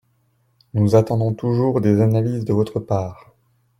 [0.73, 3.35] Nous attendons toujours des analyses de votre part